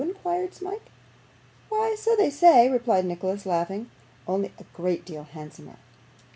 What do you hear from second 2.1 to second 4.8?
they say,' replied Nicholas, laughing, 'only a